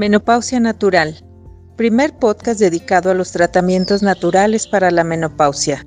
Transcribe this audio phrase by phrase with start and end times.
[0.00, 1.14] Menopausia Natural,
[1.76, 5.86] primer podcast dedicado a los tratamientos naturales para la menopausia.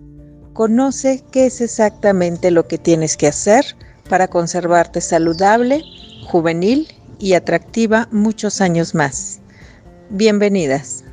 [0.54, 3.65] Conoce qué es exactamente lo que tienes que hacer
[4.07, 5.81] para conservarte saludable,
[6.28, 9.41] juvenil y atractiva muchos años más.
[10.12, 11.04] Bienvenidas.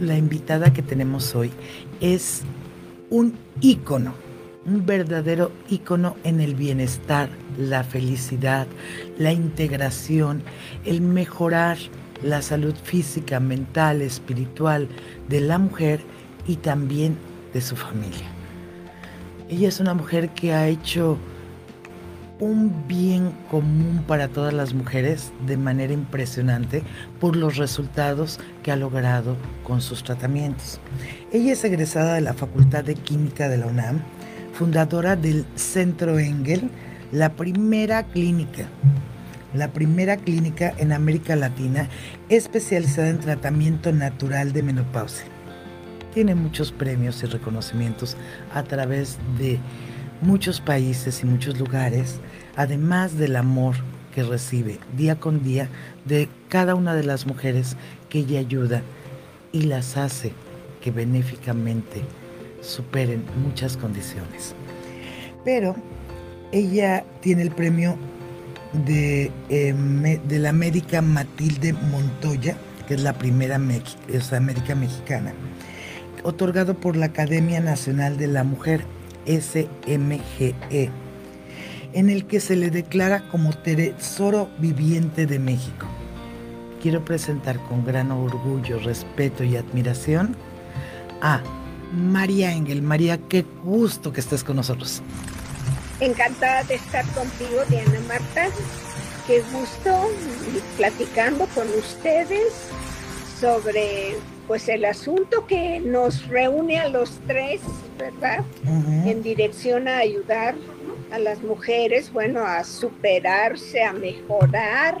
[0.00, 1.52] La invitada que tenemos hoy
[2.00, 2.40] es
[3.14, 4.12] un ícono,
[4.66, 8.66] un verdadero ícono en el bienestar, la felicidad,
[9.18, 10.42] la integración,
[10.84, 11.78] el mejorar
[12.24, 14.88] la salud física, mental, espiritual
[15.28, 16.00] de la mujer
[16.48, 17.16] y también
[17.52, 18.26] de su familia.
[19.48, 21.16] Ella es una mujer que ha hecho
[22.40, 26.82] un bien común para todas las mujeres de manera impresionante
[27.20, 30.80] por los resultados que ha logrado con sus tratamientos.
[31.32, 34.00] Ella es egresada de la Facultad de Química de la UNAM,
[34.52, 36.70] fundadora del Centro Engel,
[37.12, 38.68] la primera clínica,
[39.54, 41.88] la primera clínica en América Latina
[42.28, 45.26] especializada en tratamiento natural de menopausia.
[46.12, 48.16] Tiene muchos premios y reconocimientos
[48.52, 49.58] a través de
[50.20, 52.20] muchos países y muchos lugares,
[52.56, 53.76] además del amor
[54.14, 55.68] que recibe día con día
[56.04, 57.76] de cada una de las mujeres
[58.08, 58.82] que ella ayuda
[59.52, 60.32] y las hace
[60.80, 62.02] que benéficamente
[62.60, 64.54] superen muchas condiciones.
[65.44, 65.74] Pero
[66.52, 67.96] ella tiene el premio
[68.86, 72.56] de, eh, de la médica Matilde Montoya,
[72.86, 75.32] que es la primera médica mexicana,
[76.22, 78.84] otorgado por la Academia Nacional de la Mujer
[79.26, 80.90] SMGE,
[81.92, 85.86] en el que se le declara como Tesoro Viviente de México.
[86.82, 90.36] Quiero presentar con gran orgullo, respeto y admiración
[91.22, 91.42] a
[91.92, 92.82] María Engel.
[92.82, 95.02] María, qué gusto que estés con nosotros.
[96.00, 98.48] Encantada de estar contigo, Diana Marta.
[99.26, 100.10] Qué gusto
[100.76, 102.52] platicando con ustedes
[103.40, 104.16] sobre
[104.46, 107.60] pues el asunto que nos reúne a los tres,
[107.98, 108.44] ¿verdad?
[109.04, 110.54] En dirección a ayudar
[111.12, 114.98] a las mujeres, bueno, a superarse, a mejorar,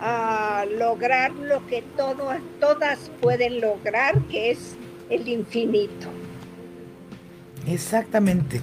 [0.00, 4.76] a lograr lo que todas pueden lograr, que es
[5.10, 6.08] el infinito.
[7.66, 8.60] Exactamente.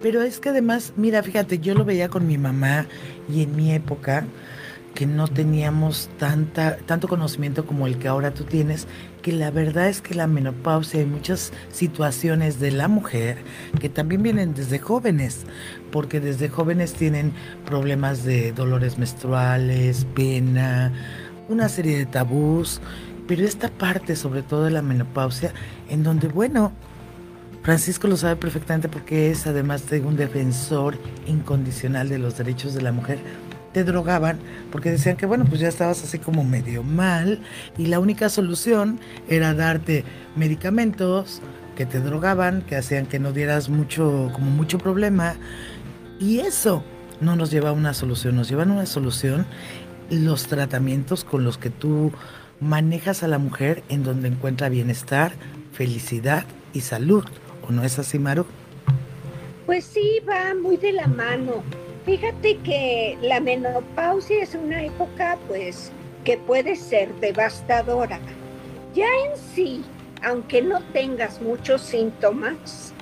[0.00, 2.86] Pero es que además, mira, fíjate, yo lo veía con mi mamá
[3.32, 4.24] y en mi época,
[4.94, 8.86] que no teníamos tanta, tanto conocimiento como el que ahora tú tienes,
[9.22, 13.38] que la verdad es que la menopausia hay muchas situaciones de la mujer
[13.80, 15.46] que también vienen desde jóvenes,
[15.90, 17.32] porque desde jóvenes tienen
[17.64, 20.92] problemas de dolores menstruales, pena,
[21.48, 22.80] una serie de tabús,
[23.26, 25.52] pero esta parte sobre todo de la menopausia,
[25.88, 26.72] en donde, bueno,
[27.62, 30.98] Francisco lo sabe perfectamente porque es además de un defensor
[31.28, 33.20] incondicional de los derechos de la mujer,
[33.72, 34.38] te drogaban
[34.70, 37.40] porque decían que bueno, pues ya estabas así como medio mal
[37.78, 40.04] y la única solución era darte
[40.36, 41.40] medicamentos
[41.76, 45.36] que te drogaban, que hacían que no dieras mucho como mucho problema
[46.20, 46.84] y eso
[47.20, 49.46] no nos lleva a una solución, nos llevan a una solución
[50.10, 52.12] los tratamientos con los que tú
[52.60, 55.32] manejas a la mujer en donde encuentra bienestar,
[55.72, 57.24] felicidad y salud.
[57.66, 58.46] ¿O no es así, Maru?
[59.66, 61.62] Pues sí, va muy de la mano.
[62.04, 65.92] Fíjate que la menopausia es una época pues
[66.24, 68.18] que puede ser devastadora.
[68.92, 69.84] Ya en sí,
[70.22, 72.92] aunque no tengas muchos síntomas,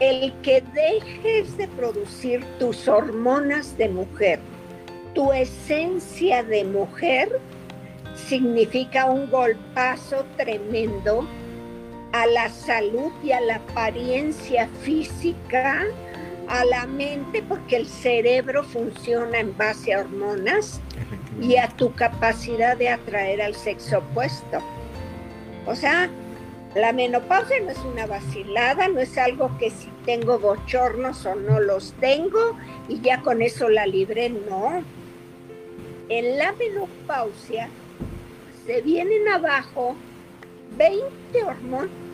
[0.00, 4.40] el que dejes de producir tus hormonas de mujer,
[5.14, 7.40] tu esencia de mujer,
[8.14, 11.26] significa un golpazo tremendo
[12.12, 15.86] a la salud y a la apariencia física
[16.48, 20.80] a la mente porque el cerebro funciona en base a hormonas
[21.40, 24.58] y a tu capacidad de atraer al sexo opuesto.
[25.66, 26.08] O sea,
[26.74, 31.60] la menopausia no es una vacilada, no es algo que si tengo bochornos o no
[31.60, 32.56] los tengo
[32.88, 34.82] y ya con eso la libré, no.
[36.08, 37.68] En la menopausia
[38.66, 39.96] se vienen abajo
[40.76, 42.07] 20 hormonas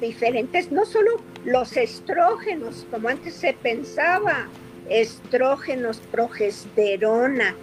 [0.00, 4.48] diferentes, no solo los estrógenos, como antes se pensaba,
[4.88, 7.54] estrógenos, progesterona,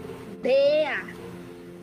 [0.41, 1.03] DEA,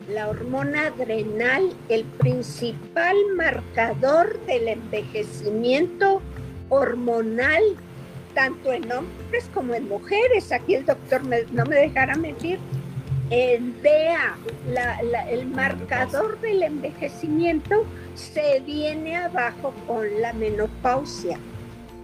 [0.09, 6.21] la hormona adrenal, el principal marcador del envejecimiento
[6.69, 7.63] hormonal,
[8.35, 10.53] tanto en hombres como en mujeres.
[10.53, 12.59] Aquí el doctor no me dejará mentir.
[13.31, 14.37] En DEA,
[15.29, 17.87] el marcador del envejecimiento
[18.17, 21.38] se viene abajo con la menopausia.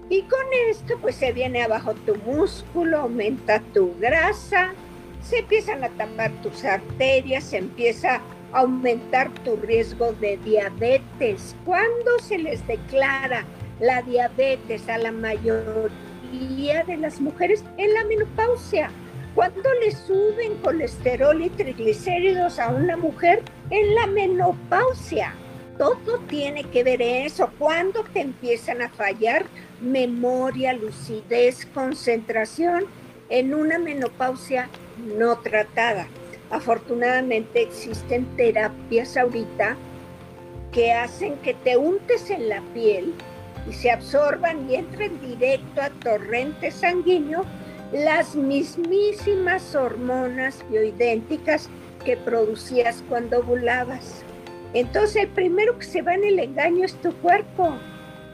[0.09, 4.73] Y con esto pues se viene abajo tu músculo, aumenta tu grasa,
[5.21, 8.21] se empiezan a tapar tus arterias, se empieza
[8.53, 11.57] a aumentar tu riesgo de diabetes.
[11.65, 13.45] ¿Cuándo se les declara
[13.81, 17.65] la diabetes a la mayoría de las mujeres?
[17.79, 18.93] En la menopausia.
[19.37, 23.43] ¿Cuándo le suben colesterol y triglicéridos a una mujer?
[23.69, 25.35] En la menopausia.
[25.77, 27.51] Todo tiene que ver eso.
[27.59, 29.45] ¿Cuándo te empiezan a fallar
[29.83, 32.87] memoria, lucidez, concentración
[33.29, 34.71] en una menopausia
[35.05, 36.07] no tratada?
[36.51, 39.77] Afortunadamente existen terapias ahorita
[40.73, 43.13] que hacen que te untes en la piel
[43.69, 47.45] y se absorban y entren directo a torrente sanguíneo
[47.93, 51.69] las mismísimas hormonas bioidénticas
[52.05, 54.25] que producías cuando ovulabas.
[54.75, 57.77] Entonces el primero que se va en el engaño es tu cuerpo.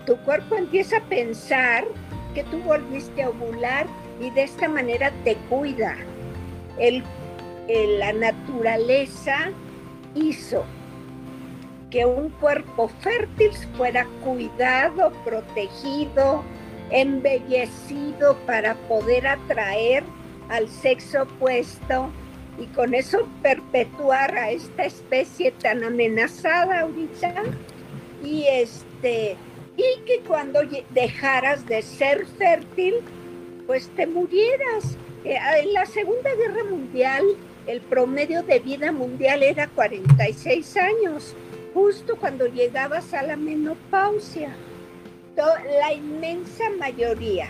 [0.07, 1.85] Tu cuerpo empieza a pensar
[2.35, 3.87] que tú volviste a ovular
[4.21, 5.97] y de esta manera te cuida.
[7.99, 9.51] la naturaleza
[10.15, 10.65] hizo
[11.91, 16.43] que un cuerpo fértil fuera cuidado, protegido,
[16.93, 20.05] embellecido para poder atraer
[20.49, 22.11] al sexo opuesto
[22.59, 27.35] y con eso perpetuar a esta especie tan amenazada ahorita.
[28.23, 29.37] Y este
[29.77, 30.61] y que cuando
[30.91, 32.97] dejaras de ser fértil
[33.67, 34.97] pues te murieras.
[35.25, 37.25] Eh, en la segunda guerra mundial
[37.67, 41.35] el promedio de vida mundial era 46 años
[41.73, 44.55] justo cuando llegabas a la menopausia
[45.37, 47.49] la inmensa mayoría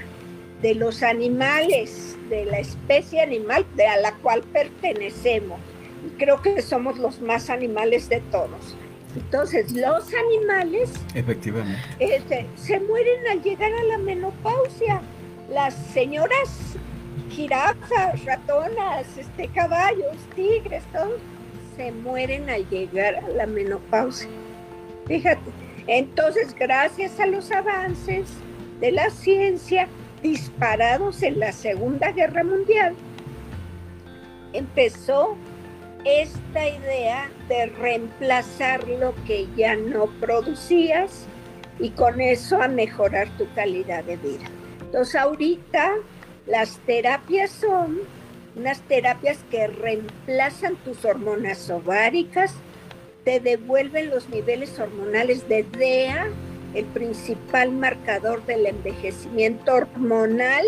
[0.61, 5.58] de los animales, de la especie animal de a la cual pertenecemos,
[6.19, 8.76] creo que somos los más animales de todos.
[9.17, 15.02] Entonces, los animales efectivamente este, se mueren al llegar a la menopausia.
[15.50, 16.76] Las señoras
[17.29, 21.20] jirafas, ratonas, este, caballos, tigres, todos
[21.76, 24.29] se mueren al llegar a la menopausia.
[25.06, 25.50] Fíjate,
[25.87, 28.29] entonces, gracias a los avances
[28.81, 29.88] de la ciencia
[30.23, 32.94] disparados en la Segunda Guerra Mundial,
[34.52, 35.37] empezó
[36.05, 41.26] esta idea de reemplazar lo que ya no producías
[41.79, 44.46] y con eso a mejorar tu calidad de vida.
[44.81, 45.94] Entonces ahorita
[46.46, 48.00] las terapias son
[48.56, 52.55] unas terapias que reemplazan tus hormonas ováricas,
[53.24, 56.28] te devuelven los niveles hormonales de DEA,
[56.74, 60.64] el principal marcador del envejecimiento hormonal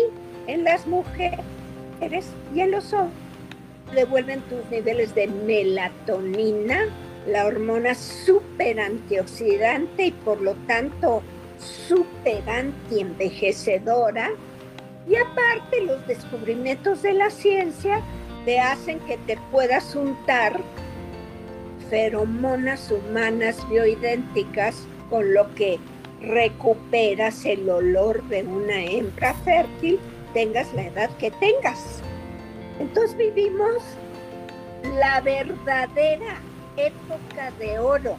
[0.47, 1.39] en las mujeres
[2.53, 3.19] y en los hombres.
[3.93, 6.85] Devuelven tus niveles de melatonina,
[7.27, 11.21] la hormona súper antioxidante y por lo tanto
[11.59, 14.31] súper antienvejecedora.
[15.07, 18.01] Y aparte los descubrimientos de la ciencia
[18.43, 20.59] te hacen que te puedas untar
[21.95, 25.79] feromonas humanas bioidénticas, con lo que
[26.19, 29.97] recuperas el olor de una hembra fértil,
[30.33, 32.01] tengas la edad que tengas.
[32.81, 33.81] Entonces vivimos
[34.99, 36.35] la verdadera
[36.75, 38.17] época de oro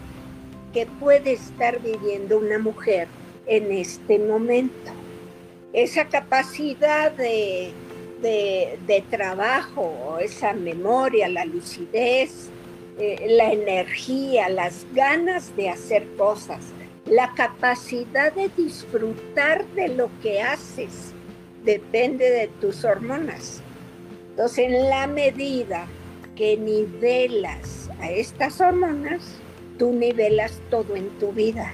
[0.72, 3.08] que puede estar viviendo una mujer
[3.44, 4.90] en este momento.
[5.74, 7.72] Esa capacidad de,
[8.22, 12.48] de, de trabajo, esa memoria, la lucidez,
[12.98, 16.72] eh, la energía, las ganas de hacer cosas,
[17.04, 21.12] la capacidad de disfrutar de lo que haces,
[21.64, 23.62] depende de tus hormonas.
[24.30, 25.86] Entonces, en la medida
[26.36, 29.22] que nivelas a estas hormonas,
[29.78, 31.72] tú nivelas todo en tu vida.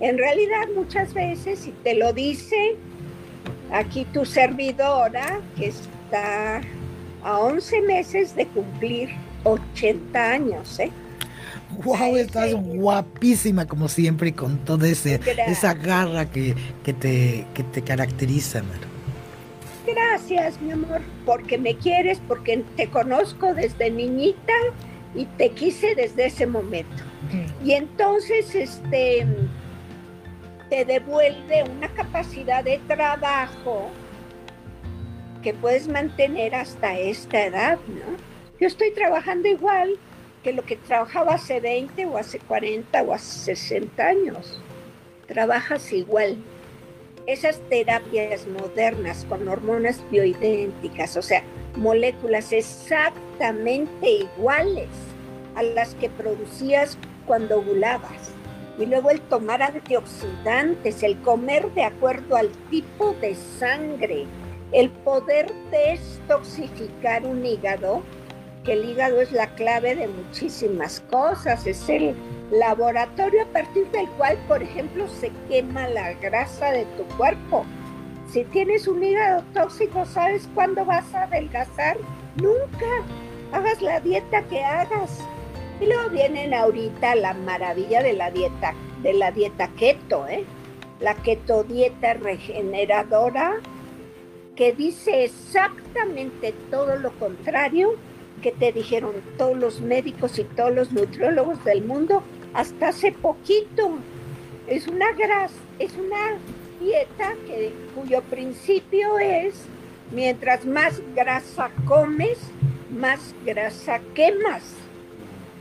[0.00, 2.76] En realidad, muchas veces, si te lo dice
[3.70, 6.60] aquí tu servidora, que está
[7.22, 9.10] a 11 meses de cumplir
[9.46, 10.90] 80 años, ¿eh?
[11.84, 17.82] Wow, estás guapísima como siempre con toda ese, esa garra que, que, te, que te
[17.82, 18.62] caracteriza,
[19.86, 24.52] Gracias, mi amor, porque me quieres, porque te conozco desde niñita
[25.14, 27.04] y te quise desde ese momento.
[27.64, 29.26] Y entonces, este,
[30.70, 33.90] te devuelve una capacidad de trabajo
[35.42, 38.35] que puedes mantener hasta esta edad, ¿no?
[38.58, 39.98] Yo estoy trabajando igual
[40.42, 44.62] que lo que trabajaba hace 20 o hace 40 o hace 60 años.
[45.26, 46.38] Trabajas igual.
[47.26, 51.42] Esas terapias modernas con hormonas bioidénticas, o sea,
[51.76, 54.88] moléculas exactamente iguales
[55.54, 56.96] a las que producías
[57.26, 58.32] cuando ovulabas.
[58.78, 64.26] y luego el tomar antioxidantes, el comer de acuerdo al tipo de sangre,
[64.70, 68.02] el poder destoxificar un hígado,
[68.72, 72.14] el hígado es la clave de muchísimas cosas, es el
[72.50, 77.64] laboratorio a partir del cual, por ejemplo, se quema la grasa de tu cuerpo.
[78.30, 81.96] Si tienes un hígado tóxico, ¿sabes cuándo vas a adelgazar?
[82.36, 82.86] Nunca.
[83.52, 85.20] Hagas la dieta que hagas.
[85.80, 90.44] Y luego vienen ahorita la maravilla de la dieta, de la dieta keto, ¿eh?
[91.00, 93.56] La keto dieta regeneradora,
[94.56, 97.94] que dice exactamente todo lo contrario
[98.42, 102.22] que te dijeron todos los médicos y todos los nutriólogos del mundo
[102.54, 103.98] hasta hace poquito.
[104.66, 106.38] Es una grasa, es una
[106.80, 109.54] dieta que, cuyo principio es
[110.10, 112.38] mientras más grasa comes,
[112.90, 114.74] más grasa quemas.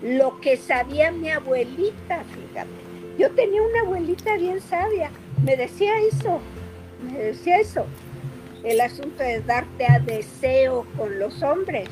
[0.01, 2.69] Lo que sabía mi abuelita, fíjate.
[3.17, 5.09] Yo tenía una abuelita bien sabia,
[5.43, 6.39] me decía eso,
[7.01, 7.85] me decía eso.
[8.63, 11.87] El asunto de darte a deseo con los hombres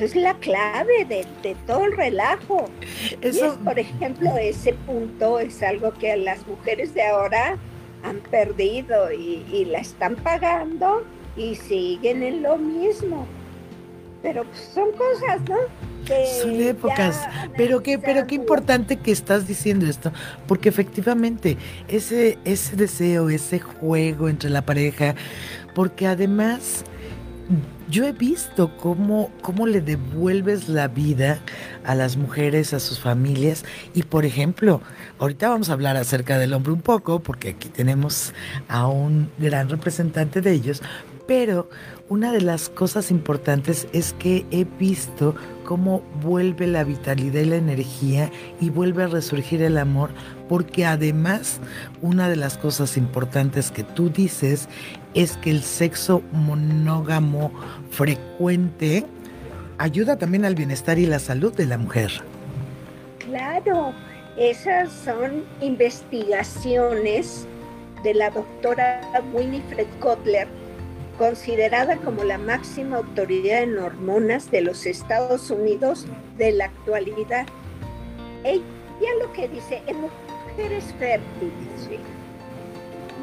[0.00, 2.68] es la clave de, todo el relajo.
[3.20, 3.58] Eso...
[3.64, 7.56] por ejemplo, ese punto es algo que las mujeres de ahora
[8.02, 11.04] han perdido y, la están pagando
[11.36, 13.26] y siguen en lo mismo.
[14.22, 15.56] Pero pues, son cosas, ¿no?
[16.42, 20.12] son épocas, pero qué, pero qué importante que estás diciendo esto,
[20.46, 21.56] porque efectivamente
[21.88, 25.14] ese, ese deseo, ese juego entre la pareja,
[25.74, 26.84] porque además
[27.88, 31.38] yo he visto cómo, cómo le devuelves la vida
[31.84, 33.64] a las mujeres, a sus familias.
[33.94, 34.80] Y por ejemplo,
[35.18, 38.32] ahorita vamos a hablar acerca del hombre un poco, porque aquí tenemos
[38.68, 40.82] a un gran representante de ellos.
[41.26, 41.68] Pero
[42.08, 45.34] una de las cosas importantes es que he visto
[45.64, 48.30] cómo vuelve la vitalidad y la energía
[48.60, 50.10] y vuelve a resurgir el amor,
[50.48, 51.60] porque además
[52.02, 54.68] una de las cosas importantes que tú dices
[55.14, 57.50] es que el sexo monógamo
[57.90, 59.06] frecuente
[59.78, 62.10] ayuda también al bienestar y la salud de la mujer.
[63.18, 63.94] Claro,
[64.36, 67.46] esas son investigaciones
[68.02, 69.00] de la doctora
[69.32, 70.46] Winifred Kotler,
[71.18, 76.06] considerada como la máxima autoridad en hormonas de los Estados Unidos
[76.36, 77.46] de la actualidad.
[78.44, 78.62] Ella
[79.20, 82.00] lo que dice, en mujeres fértiles,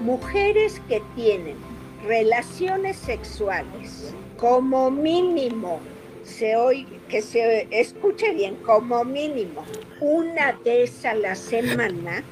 [0.03, 1.57] mujeres que tienen
[2.05, 5.79] relaciones sexuales, como mínimo,
[6.23, 9.63] se oye, que se escuche bien, como mínimo,
[9.99, 12.23] una vez a la semana,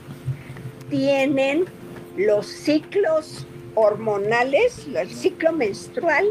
[0.90, 1.66] tienen
[2.18, 3.46] los ciclos
[3.80, 6.28] hormonales, el ciclo menstrual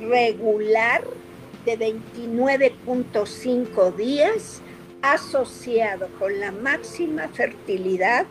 [0.00, 1.02] regular
[1.64, 4.62] de 29.5 días
[5.02, 8.26] asociado con la máxima fertilidad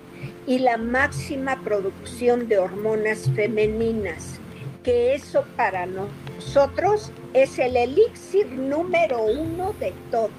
[0.48, 4.42] y la máxima producción de hormonas femeninas
[4.84, 10.32] que eso para nosotros es el elixir número uno de todos.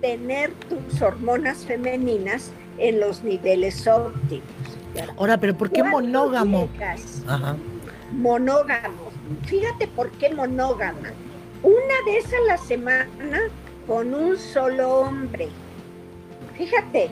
[0.00, 4.44] Tener tus hormonas femeninas en los niveles óptimos.
[5.16, 6.68] Ahora, pero ¿por qué monógamo?
[8.12, 9.10] Monógamo.
[9.44, 11.00] Fíjate por qué monógamo.
[11.62, 13.40] Una vez a la semana
[13.86, 15.48] con un solo hombre.
[16.56, 17.10] Fíjate.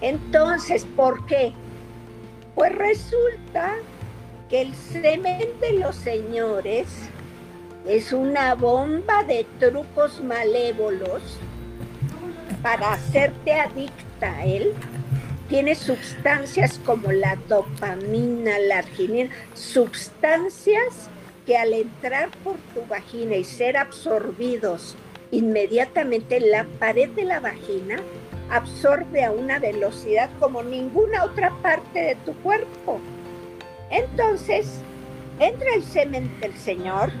[0.00, 1.52] Entonces, ¿por qué?
[2.54, 3.76] Pues resulta
[4.48, 6.88] que el semen de los señores
[7.86, 11.38] es una bomba de trucos malévolos
[12.62, 14.74] para hacerte adicta a él.
[15.54, 21.08] Tiene sustancias como la dopamina, la arginina, sustancias
[21.46, 24.96] que al entrar por tu vagina y ser absorbidos
[25.30, 28.02] inmediatamente la pared de la vagina
[28.50, 32.98] absorbe a una velocidad como ninguna otra parte de tu cuerpo.
[33.92, 34.80] Entonces,
[35.38, 37.12] entra el semen del Señor,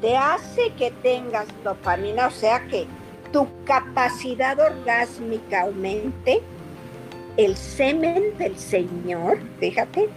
[0.00, 2.88] te hace que tengas dopamina, o sea que
[3.32, 6.42] tu capacidad orgásmica aumente,
[7.38, 10.10] el semen del Señor, fíjate.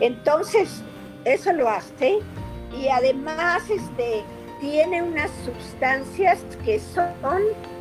[0.00, 0.82] Entonces,
[1.24, 2.18] eso lo hace
[2.76, 4.24] y además este,
[4.60, 7.12] tiene unas sustancias que son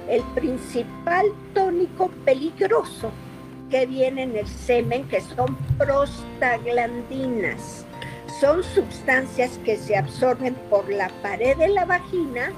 [0.09, 3.09] el principal tónico peligroso
[3.69, 7.85] que viene en el semen, que son prostaglandinas.
[8.41, 12.51] Son sustancias que se absorben por la pared de la vagina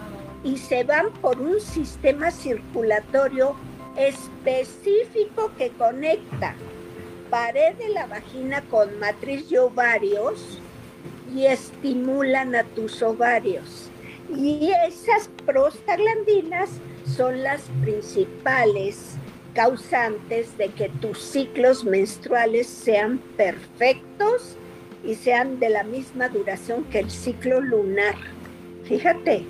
[0.44, 3.56] y se van por un sistema circulatorio
[3.98, 6.56] específico que conecta
[7.30, 10.60] pared de la vagina con matriz y ovarios
[11.34, 13.90] y estimulan a tus ovarios.
[14.34, 16.70] Y esas prostaglandinas
[17.06, 19.18] son las principales
[19.54, 24.58] causantes de que tus ciclos menstruales sean perfectos
[25.04, 28.16] y sean de la misma duración que el ciclo lunar.
[28.84, 29.46] Fíjate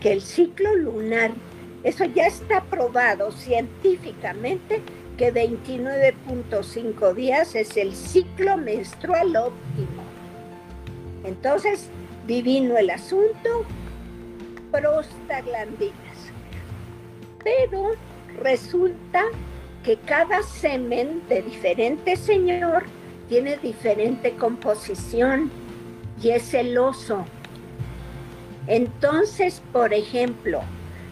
[0.00, 1.32] que el ciclo lunar,
[1.84, 4.82] eso ya está probado científicamente
[5.16, 10.02] que 29.5 días es el ciclo menstrual óptimo.
[11.24, 11.88] Entonces,
[12.26, 13.64] divino el asunto,
[14.70, 15.94] prostaglandinas.
[17.42, 17.92] Pero
[18.40, 19.24] resulta
[19.84, 22.84] que cada semen de diferente señor
[23.28, 25.50] tiene diferente composición
[26.22, 27.24] y es celoso.
[28.66, 30.62] Entonces, por ejemplo,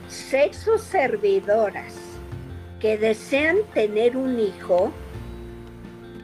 [0.08, 1.94] sexos servidoras
[2.80, 4.92] que desean tener un hijo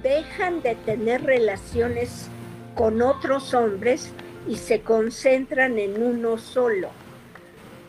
[0.02, 2.28] dejan de tener relaciones
[2.74, 4.10] con otros hombres
[4.48, 6.88] y se concentran en uno solo.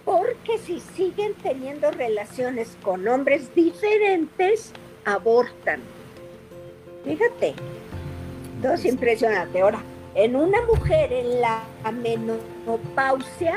[0.06, 4.72] Porque si siguen teniendo relaciones con hombres diferentes,
[5.06, 5.82] abortan.
[7.04, 7.56] Fíjate,
[8.62, 9.62] todo es impresionante.
[9.62, 9.82] Ahora,
[10.16, 13.56] en una mujer en la menopausia,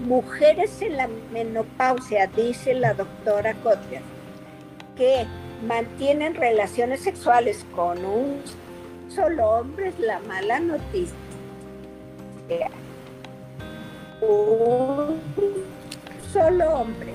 [0.00, 4.02] mujeres en la menopausia, dice la doctora Kotler,
[4.96, 5.26] que
[5.66, 8.42] mantienen relaciones sexuales con un
[9.08, 11.14] solo hombre es la mala noticia.
[14.20, 15.20] Un
[16.32, 17.12] solo hombre,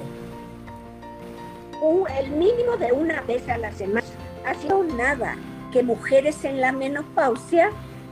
[2.20, 4.06] el mínimo de una vez a la semana,
[4.46, 5.36] ha sido nada
[5.72, 7.72] que mujeres en la menopausia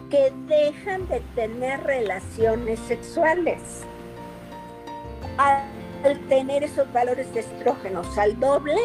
[0.09, 3.85] que dejan de tener relaciones sexuales.
[5.41, 8.77] Al tener esos valores de estrógenos al doble,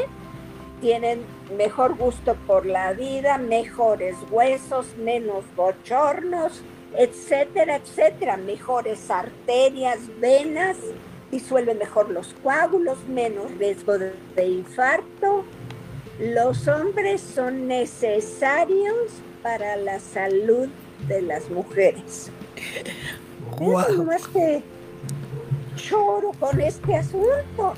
[0.81, 1.21] tienen
[1.57, 6.63] mejor gusto por la vida, mejores huesos, menos bochornos,
[6.97, 10.79] etcétera, etcétera, mejores arterias, venas,
[11.31, 15.45] disuelven mejor los coágulos, menos riesgo de, infarto.
[16.19, 18.97] Los hombres son necesarios
[19.43, 20.69] para la salud
[21.07, 22.31] de las mujeres.
[23.59, 24.09] Wow
[25.77, 27.75] choro con este asunto, ¿no?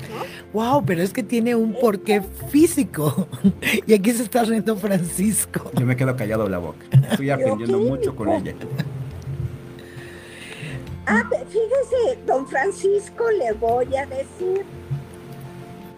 [0.53, 3.27] Wow, pero es que tiene un porqué físico.
[3.85, 5.71] y aquí se está riendo Francisco.
[5.75, 6.85] Yo me quedo callado la boca.
[7.11, 8.55] Estoy aprendiendo mucho con ella.
[11.05, 14.63] Ah, fíjese, don Francisco, le voy a decir,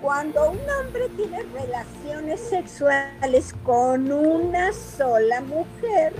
[0.01, 6.13] cuando un hombre tiene relaciones sexuales con una sola mujer,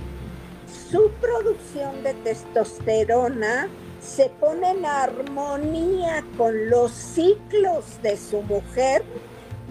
[0.90, 3.68] su producción de testosterona
[4.02, 9.02] se pone en armonía con los ciclos de su mujer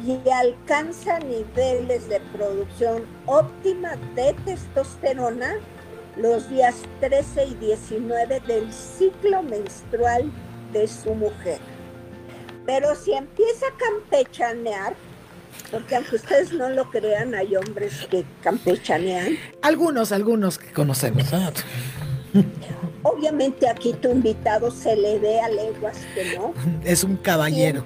[0.05, 5.55] y alcanza niveles de producción óptima de testosterona
[6.15, 10.31] los días 13 y 19 del ciclo menstrual
[10.71, 11.59] de su mujer.
[12.65, 14.95] Pero si empieza a campechanear,
[15.71, 19.37] porque aunque ustedes no lo crean, hay hombres que campechanean.
[19.61, 21.25] Algunos, algunos que conocemos.
[23.03, 26.53] Obviamente aquí tu invitado se le ve a leguas que no.
[26.83, 27.83] Es un caballero.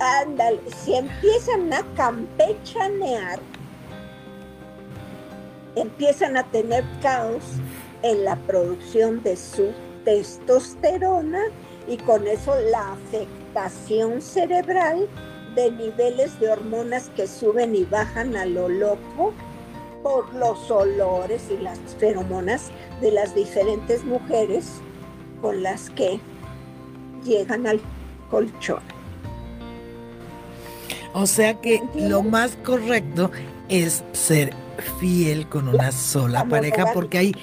[0.00, 3.38] ándale, si empiezan a campechanear,
[5.76, 7.42] empiezan a tener caos
[8.02, 9.72] en la producción de su
[10.04, 11.40] testosterona
[11.88, 15.08] y con eso la afectación cerebral
[15.54, 19.32] de niveles de hormonas que suben y bajan a lo loco
[20.04, 24.66] por los olores y las feromonas de las diferentes mujeres
[25.40, 26.20] con las que
[27.24, 27.80] llegan al
[28.30, 28.82] colchón.
[31.14, 33.30] O sea que lo más correcto
[33.70, 34.52] es ser
[35.00, 37.34] fiel con una sola pareja porque hay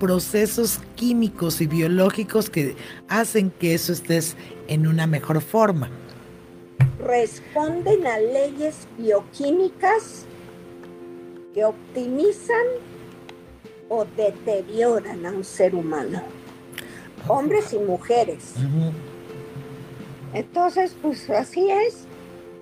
[0.00, 2.74] procesos químicos y biológicos que
[3.08, 5.90] hacen que eso estés en una mejor forma.
[6.98, 10.26] Responden a leyes bioquímicas
[11.54, 12.66] que optimizan
[13.88, 16.22] o deterioran a un ser humano,
[17.28, 18.54] hombres y mujeres.
[20.32, 22.06] Entonces, pues así es.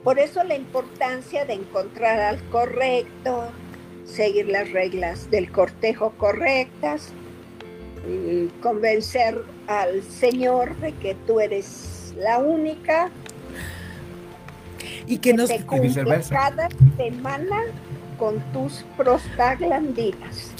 [0.04, 3.44] Por eso la importancia de encontrar al correcto,
[4.04, 7.12] seguir las reglas del cortejo correctas,
[8.06, 13.10] y convencer al Señor de que tú eres la única.
[15.06, 17.62] Y que, nos te cada semana
[18.18, 20.52] con tus prostaglandinas.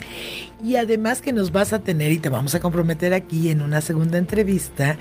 [0.62, 3.80] Y además que nos vas a tener y te vamos a comprometer aquí en una
[3.80, 4.96] segunda entrevista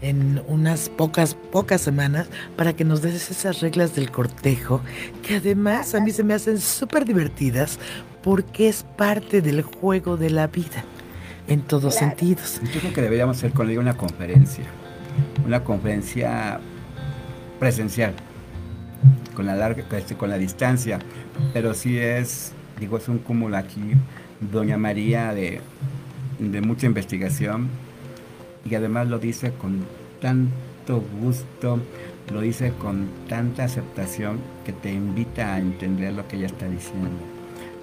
[0.00, 4.80] en unas pocas, pocas semanas para que nos des esas reglas del cortejo
[5.22, 7.78] que además a mí se me hacen súper divertidas
[8.22, 10.84] porque es parte del juego de la vida
[11.46, 12.60] en todos sentidos.
[12.72, 14.64] Yo creo que deberíamos hacer con ella una conferencia,
[15.44, 16.58] una conferencia
[17.58, 18.14] presencial
[19.34, 20.98] con la larga, este, con la distancia,
[21.52, 23.92] pero sí es, digo, es un cúmulo aquí,
[24.40, 25.60] doña María de,
[26.38, 27.68] de mucha investigación
[28.68, 29.84] y además lo dice con
[30.20, 31.80] tanto gusto,
[32.32, 37.10] lo dice con tanta aceptación que te invita a entender lo que ella está diciendo.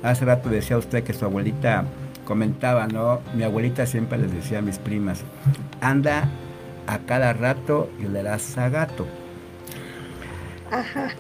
[0.04, 1.84] Hace rato decía usted que su abuelita
[2.26, 3.20] comentaba, ¿no?
[3.36, 5.24] Mi abuelita siempre les decía a mis primas,
[5.82, 6.30] anda
[6.88, 9.06] a cada rato y le das a gato.
[10.72, 11.12] Ajá.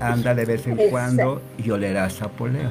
[0.00, 2.70] Anda de vez en cuando y olerás a poleo.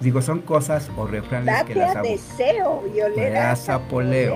[0.00, 4.34] digo, son cosas o refranes que las deseo y olerás a poleo.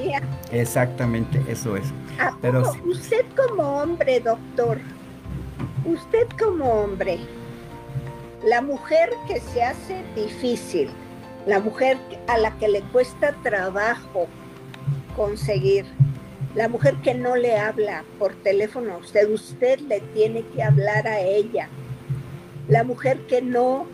[0.00, 0.22] Mía.
[0.50, 1.86] Exactamente, eso es.
[2.40, 4.78] Pero usted como hombre, doctor,
[5.84, 7.18] usted como hombre,
[8.44, 10.90] la mujer que se hace difícil,
[11.46, 14.26] la mujer a la que le cuesta trabajo
[15.16, 15.86] conseguir,
[16.54, 21.06] la mujer que no le habla por teléfono a usted, usted le tiene que hablar
[21.06, 21.68] a ella.
[22.68, 23.86] La mujer que no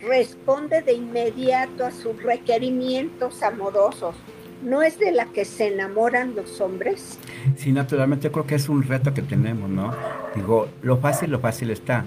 [0.00, 4.14] responde de inmediato a sus requerimientos amorosos,
[4.62, 7.18] ¿no es de la que se enamoran los hombres?
[7.56, 9.92] Sí, naturalmente creo que es un reto que tenemos, ¿no?
[10.34, 12.04] Digo, lo fácil, lo fácil está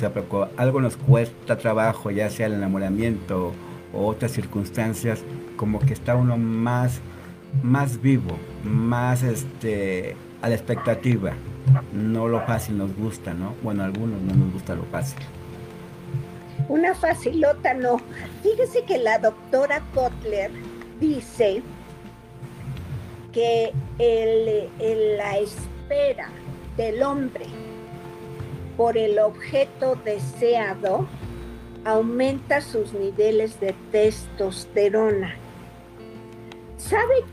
[0.00, 0.12] sea,
[0.56, 3.52] algo nos cuesta trabajo, ya sea el enamoramiento
[3.92, 5.22] o otras circunstancias,
[5.56, 7.00] como que está uno más,
[7.62, 11.32] más vivo, más este, a la expectativa.
[11.92, 13.54] No lo fácil nos gusta, ¿no?
[13.62, 15.18] Bueno, a algunos no nos gusta lo fácil.
[16.68, 18.00] Una facilota no.
[18.42, 20.50] Fíjese que la doctora Kotler
[21.00, 21.62] dice
[23.32, 26.28] que el, la espera
[26.76, 27.46] del hombre
[28.76, 31.06] por el objeto deseado
[31.84, 35.34] aumenta sus niveles de testosterona.
[36.76, 37.24] ¿Sabe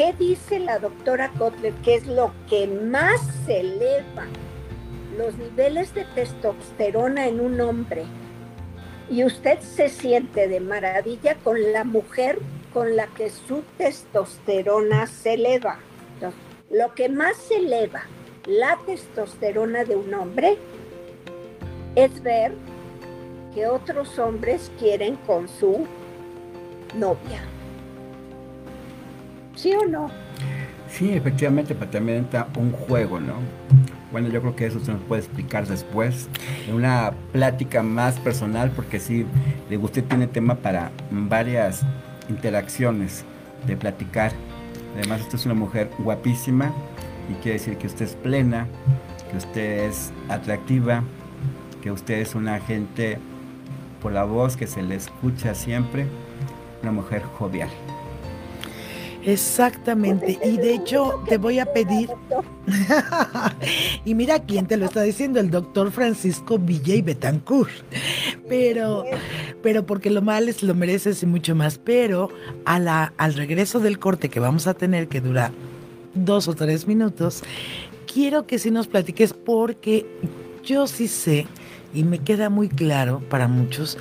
[0.00, 1.74] qué dice la doctora Kotler?
[1.84, 4.24] ¿Qué es lo que más eleva
[5.18, 8.04] los niveles de testosterona en un hombre?
[9.10, 12.38] Y usted se siente de maravilla con la mujer
[12.72, 15.80] con la que su testosterona se eleva.
[16.70, 18.04] lo que más eleva
[18.46, 20.56] la testosterona de un hombre
[21.94, 22.52] es ver
[23.54, 25.86] que otros hombres quieren con su
[26.94, 27.49] novia.
[29.60, 30.08] ¿Sí o no?
[30.88, 33.34] Sí, efectivamente, pero también entra un juego, ¿no?
[34.10, 36.30] Bueno, yo creo que eso se nos puede explicar después,
[36.66, 39.26] en una plática más personal, porque sí,
[39.68, 41.82] le usted tiene tema para varias
[42.30, 43.26] interacciones
[43.66, 44.32] de platicar.
[44.96, 46.72] Además, usted es una mujer guapísima
[47.30, 48.66] y quiere decir que usted es plena,
[49.30, 51.04] que usted es atractiva,
[51.82, 53.18] que usted es una gente
[54.00, 56.06] por la voz que se le escucha siempre,
[56.82, 57.68] una mujer jovial.
[59.24, 62.08] Exactamente, y de hecho te voy a pedir,
[64.04, 67.70] y mira quién te lo está diciendo, el doctor Francisco Villay Betancourt,
[68.48, 69.04] pero,
[69.62, 72.30] pero porque lo mal lo mereces y mucho más, pero
[72.64, 75.52] a la, al regreso del corte que vamos a tener, que dura
[76.14, 77.42] dos o tres minutos,
[78.12, 80.06] quiero que sí nos platiques porque
[80.64, 81.46] yo sí sé
[81.92, 83.98] y me queda muy claro para muchos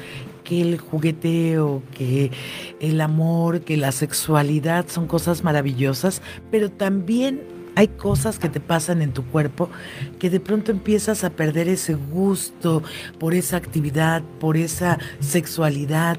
[0.50, 2.32] que el jugueteo, que
[2.80, 7.44] el amor, que la sexualidad son cosas maravillosas, pero también
[7.76, 9.70] hay cosas que te pasan en tu cuerpo
[10.18, 12.82] que de pronto empiezas a perder ese gusto
[13.20, 16.18] por esa actividad, por esa sexualidad,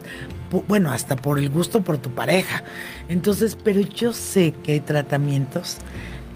[0.68, 2.62] bueno, hasta por el gusto por tu pareja.
[3.08, 5.78] Entonces, pero yo sé que hay tratamientos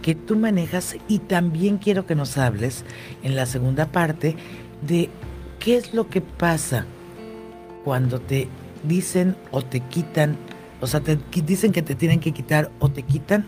[0.03, 2.85] que tú manejas y también quiero que nos hables
[3.23, 4.35] en la segunda parte
[4.83, 5.11] de
[5.61, 6.87] qué es lo que pasa
[7.85, 8.49] cuando te
[8.83, 10.37] dicen o te quitan,
[10.81, 13.45] o sea, te dicen que te tienen que quitar o te quitan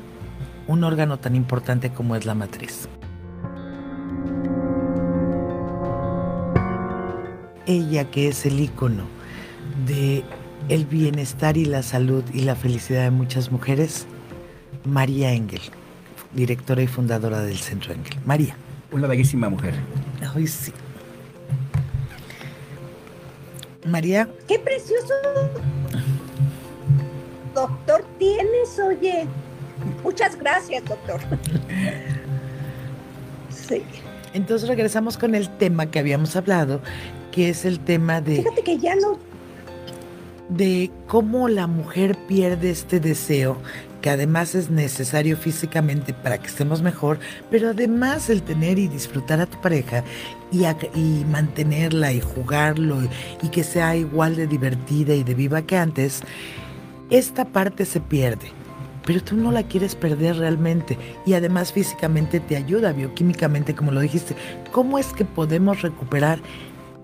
[0.66, 2.88] un órgano tan importante como es la matriz.
[7.66, 9.04] Ella que es el icono
[9.86, 10.22] de
[10.68, 14.06] el bienestar y la salud y la felicidad de muchas mujeres,
[14.84, 15.62] María Engel,
[16.34, 18.16] directora y fundadora del Centro Engel.
[18.24, 18.56] María.
[18.92, 19.74] Una bellísima mujer.
[20.34, 20.72] Ay, sí.
[23.86, 24.28] María.
[24.46, 25.14] Qué precioso
[27.54, 29.26] doctor tienes, oye.
[30.02, 31.20] Muchas gracias, doctor.
[33.50, 33.82] Sí.
[34.34, 36.80] Entonces regresamos con el tema que habíamos hablado,
[37.32, 38.36] que es el tema de...
[38.36, 39.18] Fíjate que ya no...
[40.48, 43.56] De cómo la mujer pierde este deseo
[44.06, 47.18] que además es necesario físicamente para que estemos mejor,
[47.50, 50.04] pero además el tener y disfrutar a tu pareja
[50.52, 50.64] y,
[50.96, 52.98] y mantenerla y jugarlo
[53.42, 56.22] y, que sea igual de divertida y de viva que antes,
[57.10, 58.52] esta parte se pierde.
[59.04, 63.98] pero tú no la quieres perder realmente y además físicamente te ayuda bioquímicamente, como lo
[63.98, 64.36] dijiste.
[64.70, 66.38] ¿Cómo es que podemos recuperar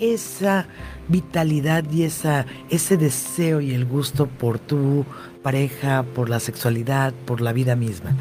[0.03, 0.67] esa
[1.09, 5.07] vitalidad y esa, ese deseo y el gusto por tu
[5.43, 8.17] pareja, por la sexualidad, por la vida misma?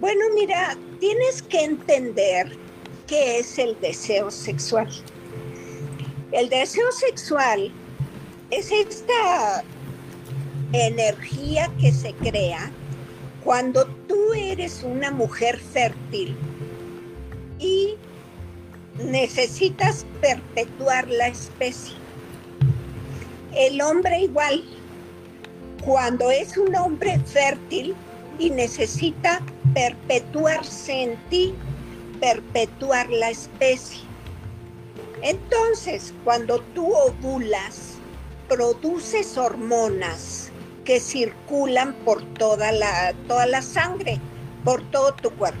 [0.00, 2.56] Bueno, mira, tienes que entender
[3.08, 4.88] qué es el deseo sexual.
[6.30, 7.72] El deseo sexual
[8.50, 9.64] es esta
[10.72, 12.70] energía que se crea
[13.42, 16.36] cuando tú eres una mujer fértil
[17.58, 17.96] y
[18.98, 21.96] necesitas perpetuar la especie.
[23.54, 24.64] El hombre igual,
[25.84, 27.94] cuando es un hombre fértil
[28.38, 29.40] y necesita
[29.74, 31.54] perpetuarse en ti,
[32.20, 34.00] perpetuar la especie.
[35.22, 37.94] Entonces, cuando tú ovulas,
[38.48, 40.50] produces hormonas
[40.84, 44.18] que circulan por toda la, toda la sangre,
[44.64, 45.58] por todo tu cuerpo.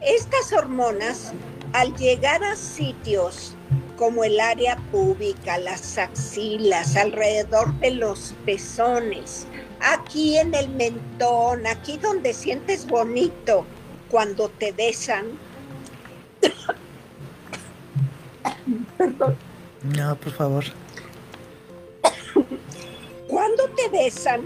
[0.00, 1.32] Estas hormonas,
[1.72, 3.54] al llegar a sitios
[3.96, 9.46] como el área pública, las axilas, alrededor de los pezones,
[9.80, 13.66] aquí en el mentón, aquí donde sientes bonito
[14.08, 15.26] cuando te besan.
[18.98, 19.36] Perdón.
[19.82, 20.64] No, por favor.
[23.26, 24.42] Cuando te besan,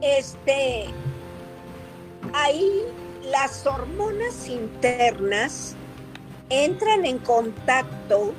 [0.00, 0.86] este,
[2.32, 2.82] ahí
[3.30, 5.74] las hormonas internas
[6.50, 8.34] entran en contacto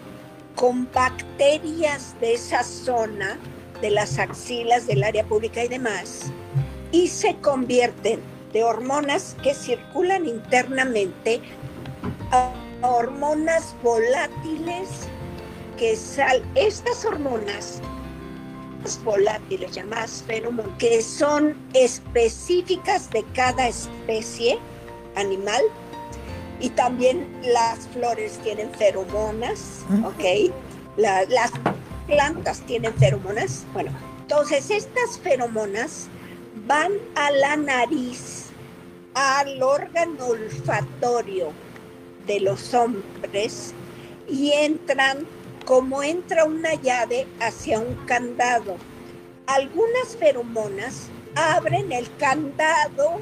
[0.56, 3.38] con bacterias de esa zona,
[3.82, 6.32] de las axilas, del área pública y demás,
[6.92, 8.20] y se convierten
[8.52, 11.42] de hormonas que circulan internamente
[12.32, 14.90] a hormonas volátiles
[15.78, 17.82] que sal estas hormonas
[19.04, 24.60] volátiles llamadas feromonas que son específicas de cada especie
[25.16, 25.62] animal
[26.60, 30.52] y también las flores tienen feromonas, ¿ok?
[30.96, 31.52] las
[32.08, 33.66] plantas tienen feromonas.
[33.74, 36.08] Bueno, entonces estas feromonas
[36.68, 38.46] van a la nariz,
[39.14, 41.52] al órgano olfatorio
[42.26, 43.74] de los hombres
[44.30, 45.28] y entran
[45.66, 48.78] como entra una llave hacia un candado.
[49.46, 53.20] Algunas feromonas abren el candado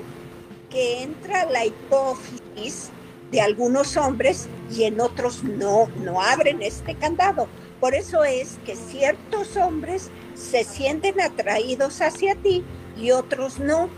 [0.72, 2.90] que entra la hipófisis
[3.32, 7.48] de algunos hombres y en otros no, no abren este candado.
[7.80, 12.64] Por eso es que ciertos hombres se sienten atraídos hacia ti
[12.98, 13.90] y otros no.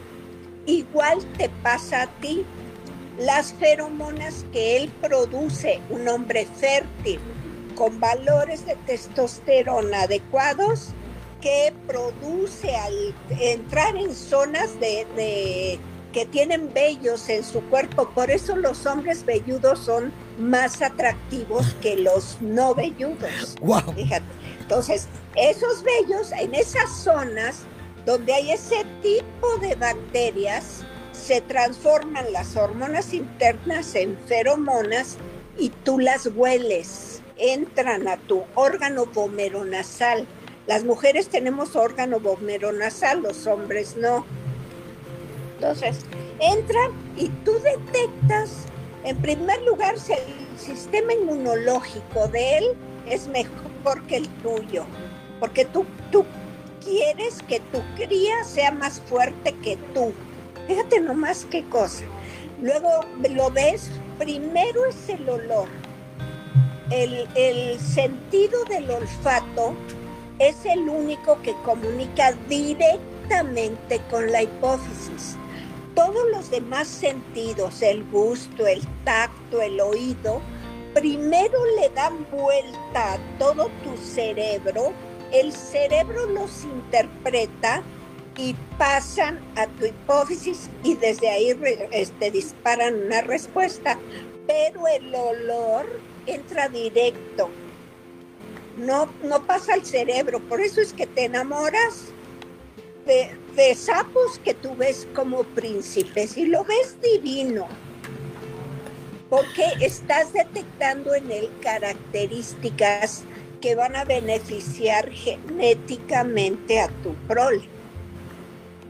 [0.66, 2.46] Igual te pasa a ti.
[3.20, 7.20] Las feromonas que él produce, un hombre fértil,
[7.76, 10.94] con valores de testosterona adecuados,
[11.42, 15.78] que produce al entrar en zonas de,
[16.14, 18.08] que tienen vellos en su cuerpo.
[18.10, 23.56] Por eso los hombres velludos son más atractivos que los no velludos.
[23.96, 24.26] Fíjate.
[24.62, 27.66] Entonces, esos vellos en esas zonas
[28.06, 35.18] donde hay ese tipo de bacterias, se transforman las hormonas internas en feromonas
[35.58, 40.28] y tú las hueles, entran a tu órgano vomeronasal.
[40.68, 44.26] Las mujeres tenemos órgano vomeronasal, los hombres no.
[45.64, 46.06] Entonces,
[46.42, 48.66] entran y tú detectas,
[49.06, 52.66] en primer lugar, si el sistema inmunológico de él
[53.08, 54.84] es mejor que el tuyo,
[55.40, 56.26] porque tú, tú
[56.84, 60.12] quieres que tu cría sea más fuerte que tú.
[60.68, 62.04] Fíjate nomás qué cosa.
[62.62, 62.90] Luego
[63.30, 65.70] lo ves, primero es el olor.
[66.90, 69.74] El, el sentido del olfato
[70.40, 75.38] es el único que comunica directamente con la hipófisis.
[75.96, 80.42] Todos los demás sentidos, el gusto, el tacto, el oído,
[80.94, 84.94] primero le dan vuelta a todo tu cerebro
[85.34, 87.82] el cerebro los interpreta
[88.38, 91.60] y pasan a tu hipófisis y desde ahí
[91.92, 93.98] este, disparan una respuesta,
[94.48, 97.50] pero el olor entra directo,
[98.78, 102.06] no, no pasa al cerebro, por eso es que te enamoras
[103.06, 107.68] de, de sapos que tú ves como príncipes y lo ves divino,
[109.30, 113.24] porque estás detectando en él características
[113.62, 117.64] que van a beneficiar genéticamente a tu prole.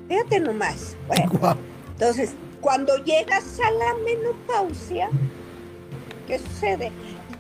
[0.07, 0.95] Fíjate nomás.
[1.07, 1.57] Bueno,
[1.91, 5.09] entonces, cuando llegas a la menopausia,
[6.27, 6.91] ¿qué sucede?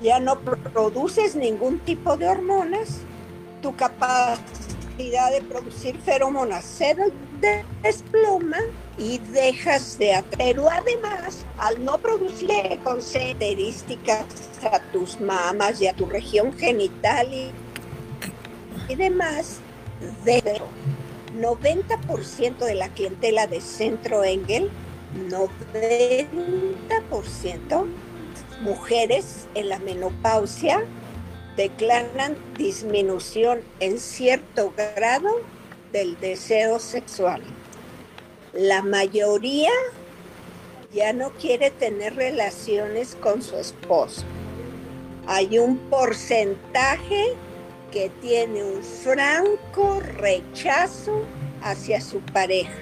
[0.01, 2.99] Ya no produces ningún tipo de hormonas,
[3.61, 4.62] tu capacidad
[4.97, 6.95] de producir feromonas se
[7.81, 8.59] desploma
[8.97, 10.55] y dejas de atraer.
[10.55, 12.51] Pero además, al no producir
[12.83, 14.25] características
[14.71, 17.49] a tus mamas y a tu región genital y,
[18.87, 19.61] y demás,
[20.23, 20.61] de
[21.39, 24.69] 90% de la clientela de Centro Engel,
[25.29, 27.85] 90%
[28.61, 30.85] mujeres en la menopausia
[31.55, 35.41] declaran disminución en cierto grado
[35.91, 37.41] del deseo sexual.
[38.53, 39.71] La mayoría
[40.93, 44.23] ya no quiere tener relaciones con su esposo.
[45.27, 47.35] Hay un porcentaje
[47.91, 51.23] que tiene un franco rechazo
[51.61, 52.73] hacia su pareja.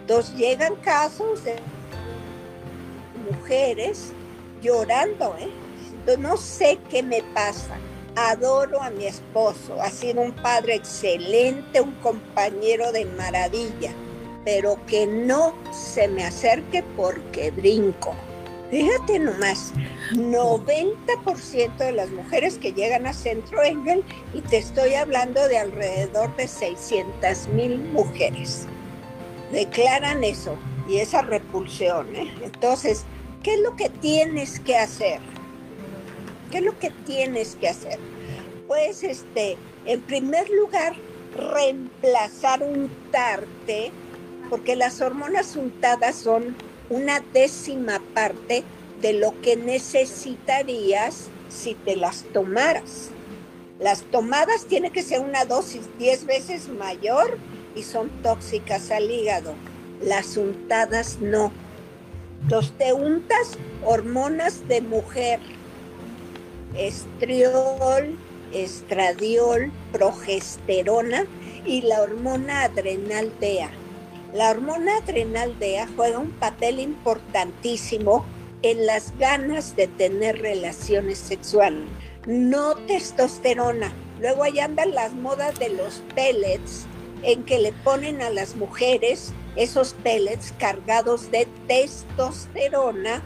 [0.00, 1.56] Entonces llegan casos de
[3.30, 4.12] mujeres
[4.60, 5.50] llorando, ¿eh?
[6.18, 7.76] no sé qué me pasa.
[8.28, 13.92] Adoro a mi esposo, ha sido un padre excelente, un compañero de maravilla,
[14.44, 18.14] pero que no se me acerque porque brinco.
[18.70, 19.72] Fíjate nomás,
[20.12, 24.04] 90% de las mujeres que llegan a Centro Engel,
[24.34, 28.66] y te estoy hablando de alrededor de 600 mil mujeres,
[29.50, 32.14] declaran eso y esa repulsión.
[32.14, 32.30] ¿eh?
[32.42, 33.06] Entonces,
[33.42, 35.20] ¿qué es lo que tienes que hacer?
[36.50, 37.98] ¿Qué es lo que tienes que hacer?
[38.66, 40.94] Pues, este, en primer lugar,
[41.36, 43.92] reemplazar untarte,
[44.48, 46.56] porque las hormonas untadas son
[46.88, 48.64] una décima parte
[49.00, 53.10] de lo que necesitarías si te las tomaras.
[53.78, 57.38] Las tomadas tiene que ser una dosis 10 veces mayor
[57.74, 59.54] y son tóxicas al hígado.
[60.02, 61.52] Las untadas no.
[62.48, 65.40] Los te untas hormonas de mujer
[66.76, 68.16] estriol,
[68.52, 71.26] estradiol, progesterona
[71.64, 73.70] y la hormona adrenal DEA.
[74.32, 78.24] La hormona adrenal DEA juega un papel importantísimo
[78.62, 81.88] en las ganas de tener relaciones sexuales,
[82.26, 83.92] no testosterona.
[84.20, 86.86] Luego ahí andan las modas de los pellets
[87.22, 93.22] en que le ponen a las mujeres esos pellets cargados de testosterona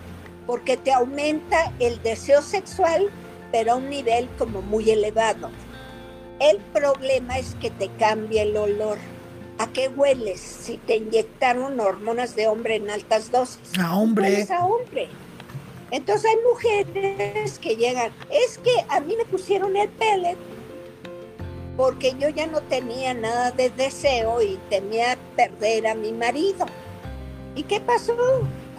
[0.47, 3.11] porque te aumenta el deseo sexual
[3.55, 5.49] pero a un nivel como muy elevado.
[6.41, 8.99] El problema es que te cambia el olor.
[9.59, 13.79] ¿A qué hueles si te inyectaron hormonas de hombre en altas dosis?
[13.79, 14.45] A hombre.
[14.51, 15.07] A hombre.
[15.93, 20.37] Entonces hay mujeres que llegan, es que a mí me pusieron el pellet
[21.77, 26.67] porque yo ya no tenía nada de deseo y temía perder a mi marido.
[27.55, 28.17] ¿Y qué pasó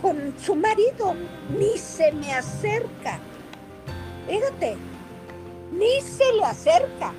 [0.01, 1.15] con su marido?
[1.57, 3.21] Ni se me acerca
[4.27, 4.77] fíjate,
[5.71, 7.13] ni se le acerca.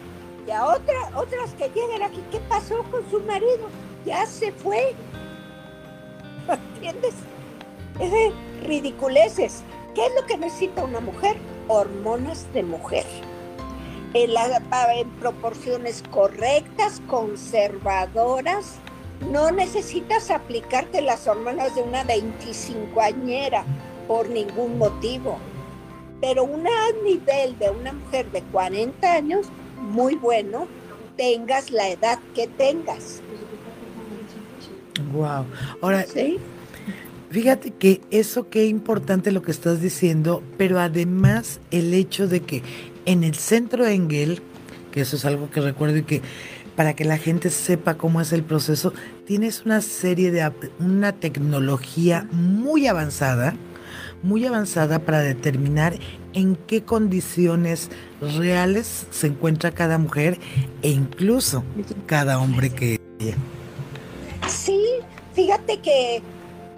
[0.47, 3.69] Y a otra, otras que llegan aquí, ¿qué pasó con su marido?
[4.05, 4.95] Ya se fue.
[6.75, 7.15] ¿Entiendes?
[7.99, 9.63] Es de ridiculeces.
[9.95, 11.37] ¿Qué es lo que necesita una mujer?
[11.69, 13.05] Hormonas de mujer.
[14.15, 18.77] En, en proporciones correctas, conservadoras.
[19.33, 23.65] No necesitas aplicarte las hormonas de una 25 añera
[24.07, 25.39] por ningún motivo
[26.21, 26.65] pero un
[27.05, 29.47] nivel de una mujer de 40 años,
[29.81, 30.67] muy bueno,
[31.17, 33.21] tengas la edad que tengas.
[35.13, 35.45] Wow.
[35.83, 36.39] Ahora, ¿Sí?
[37.31, 42.63] fíjate que eso qué importante lo que estás diciendo, pero además el hecho de que
[43.05, 44.43] en el centro Engel,
[44.91, 46.23] que eso es algo que recuerdo y que
[46.77, 48.93] para que la gente sepa cómo es el proceso,
[49.27, 53.55] tienes una serie de una tecnología muy avanzada
[54.27, 55.95] muy avanzada para determinar
[56.35, 60.39] en qué condiciones reales se encuentra cada mujer
[60.83, 61.65] e incluso
[62.07, 63.01] cada hombre que.
[64.49, 64.83] Sí,
[65.35, 66.23] fíjate que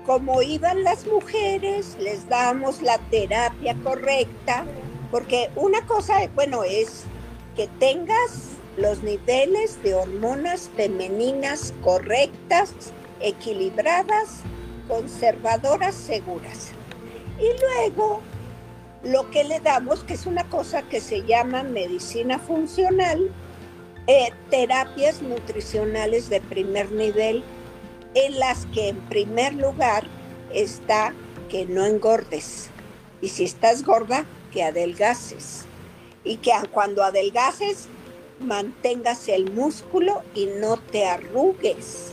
[0.07, 4.65] como iban las mujeres, les damos la terapia correcta,
[5.11, 7.05] porque una cosa, bueno, es
[7.57, 12.73] que tengas los niveles de hormonas femeninas correctas,
[13.21, 14.41] equilibradas,
[14.87, 16.78] conservadoras, seguras.
[17.39, 18.21] Y luego
[19.03, 23.31] lo que le damos, que es una cosa que se llama medicina funcional,
[24.07, 27.45] eh, terapias nutricionales de primer nivel,
[28.15, 30.05] en las que en primer lugar
[30.53, 31.15] está
[31.49, 32.71] que no engordes.
[33.21, 35.67] Y si estás gorda, que adelgaces.
[36.25, 37.89] Y que cuando adelgaces,
[38.41, 42.13] mantengas el músculo y no te arrugues.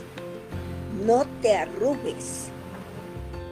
[1.04, 2.50] No te arrugues.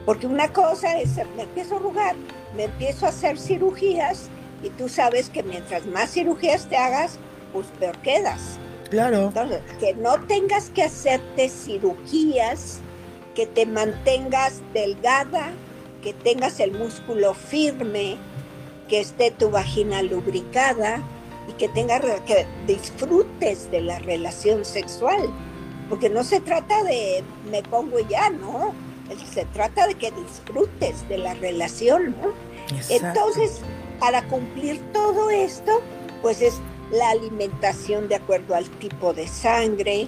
[0.05, 2.15] Porque una cosa es, me empiezo a arrugar,
[2.55, 4.29] me empiezo a hacer cirugías
[4.63, 7.17] y tú sabes que mientras más cirugías te hagas,
[7.53, 8.59] pues peor quedas.
[8.89, 9.33] Claro.
[9.79, 12.79] que no tengas que hacerte cirugías,
[13.33, 15.51] que te mantengas delgada,
[16.01, 18.17] que tengas el músculo firme,
[18.87, 21.01] que esté tu vagina lubricada
[21.49, 25.29] y que tengas que disfrutes de la relación sexual,
[25.89, 28.73] porque no se trata de me pongo ya, ¿no?
[29.33, 32.33] Se trata de que disfrutes de la relación, ¿no?
[32.89, 33.59] Entonces,
[33.99, 35.81] para cumplir todo esto,
[36.21, 36.55] pues es
[36.91, 40.07] la alimentación de acuerdo al tipo de sangre,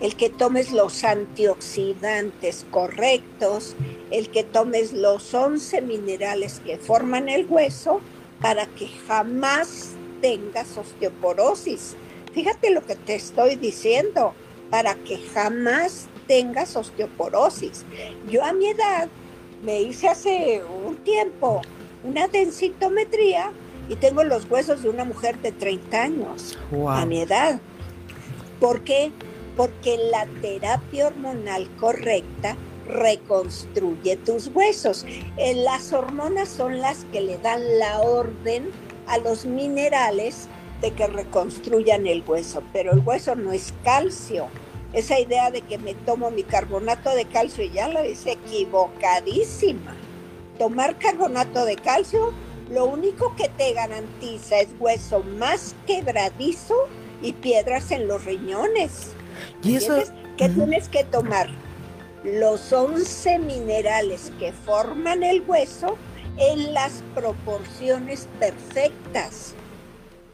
[0.00, 3.74] el que tomes los antioxidantes correctos,
[4.10, 8.00] el que tomes los 11 minerales que forman el hueso
[8.40, 11.96] para que jamás tengas osteoporosis.
[12.34, 14.34] Fíjate lo que te estoy diciendo,
[14.70, 17.84] para que jamás tengas osteoporosis.
[18.30, 19.08] Yo a mi edad
[19.62, 21.62] me hice hace un tiempo
[22.04, 23.52] una densitometría
[23.88, 26.58] y tengo los huesos de una mujer de 30 años
[26.88, 27.60] a mi edad.
[28.60, 29.12] ¿Por qué?
[29.56, 32.56] Porque la terapia hormonal correcta
[32.86, 35.04] reconstruye tus huesos.
[35.36, 38.70] Eh, las hormonas son las que le dan la orden
[39.06, 40.48] a los minerales
[40.80, 44.48] de que reconstruyan el hueso, pero el hueso no es calcio.
[44.96, 49.94] Esa idea de que me tomo mi carbonato de calcio ya lo es equivocadísima.
[50.58, 52.32] Tomar carbonato de calcio
[52.70, 56.74] lo único que te garantiza es hueso más quebradizo
[57.20, 59.12] y piedras en los riñones.
[59.62, 60.02] ¿Y eso?
[60.38, 61.50] ¿Qué tienes que tomar?
[62.24, 65.98] Los 11 minerales que forman el hueso
[66.38, 69.54] en las proporciones perfectas.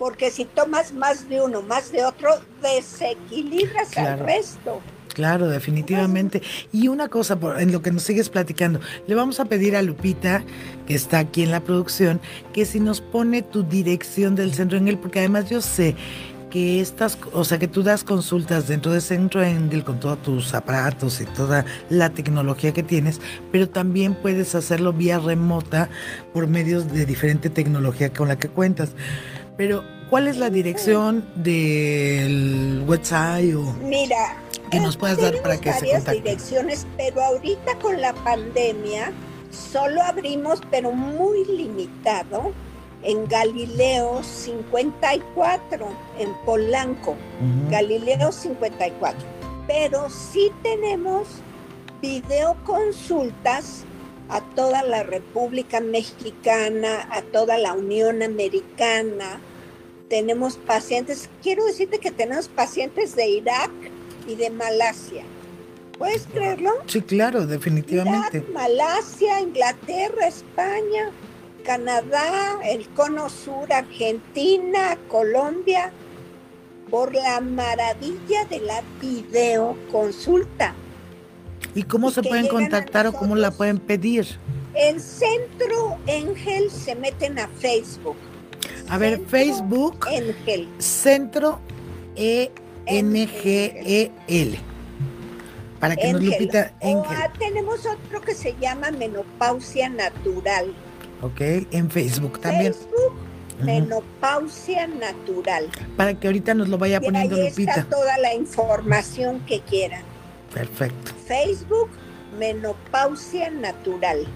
[0.02, 2.30] Porque si tomas más de uno, más de otro,
[2.60, 4.80] desequilibras al resto.
[5.14, 6.42] Claro, definitivamente.
[6.72, 10.42] Y una cosa, en lo que nos sigues platicando, le vamos a pedir a Lupita,
[10.88, 12.20] que está aquí en la producción,
[12.52, 15.94] que si nos pone tu dirección del centro en él, porque además yo sé
[16.50, 20.52] que estas, o sea, que tú das consultas dentro del Centro Engel con todos tus
[20.52, 23.20] aparatos y toda la tecnología que tienes,
[23.52, 25.88] pero también puedes hacerlo vía remota
[26.34, 28.90] por medios de diferente tecnología con la que cuentas.
[29.56, 34.36] Pero, ¿cuál es la dirección del website o Mira,
[34.70, 36.22] que nos puedas dar para que se contacte?
[36.22, 39.12] direcciones, pero ahorita con la pandemia
[39.50, 42.52] solo abrimos, pero muy limitado
[43.02, 45.86] en Galileo 54,
[46.18, 47.16] en Polanco,
[47.68, 49.20] Galileo 54.
[49.66, 51.26] Pero sí tenemos
[52.00, 53.84] videoconsultas
[54.32, 59.40] a toda la República Mexicana, a toda la Unión Americana.
[60.08, 63.70] Tenemos pacientes, quiero decirte que tenemos pacientes de Irak
[64.26, 65.24] y de Malasia.
[65.98, 66.72] ¿Puedes creerlo?
[66.86, 68.38] Sí, claro, definitivamente.
[68.38, 71.10] Irak, Malasia, Inglaterra, España.
[71.62, 75.92] Canadá, el Cono Sur, Argentina, Colombia,
[76.90, 80.74] por la maravilla de la videoconsulta.
[81.74, 84.26] ¿Y cómo se pueden contactar o cómo la pueden pedir?
[84.74, 88.16] En Centro Engel se meten a Facebook.
[88.88, 90.06] A ver, Facebook.
[90.10, 90.68] Engel.
[90.78, 91.60] Centro
[92.16, 92.50] E
[92.86, 94.58] N G E L.
[95.80, 97.16] Para que nos Lupita Engel.
[97.38, 100.72] tenemos otro que se llama menopausia natural.
[101.22, 101.40] ¿ok?
[101.70, 102.74] En Facebook también.
[102.74, 103.14] Facebook,
[103.62, 105.68] menopausia natural.
[105.96, 107.80] Para que ahorita nos lo vaya poniendo ahí Lupita.
[107.80, 110.11] Está toda la información que quieran.
[110.54, 111.12] Perfecto.
[111.26, 111.90] Facebook,
[112.38, 114.26] menopausia natural.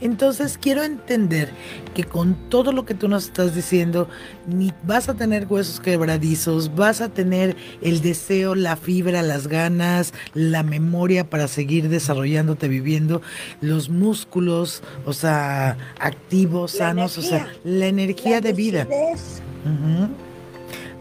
[0.00, 1.50] Entonces quiero entender
[1.94, 4.08] que con todo lo que tú nos estás diciendo,
[4.46, 10.12] ni vas a tener huesos quebradizos, vas a tener el deseo, la fibra, las ganas,
[10.34, 13.22] la memoria para seguir desarrollándote, viviendo,
[13.60, 18.86] los músculos, o sea, activos, sanos, o sea, la energía de vida.